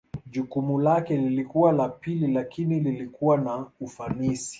Jukumu 0.25 0.79
lake 0.81 1.17
lilikuwa 1.17 1.71
la 1.71 1.89
pili 1.89 2.27
lakini 2.33 2.79
lilikuwa 2.79 3.37
na 3.37 3.67
ufanisi. 3.79 4.49